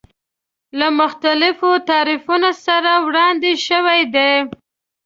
[0.79, 4.31] له مختلفو تعریفونو سره وړاندې شوی دی.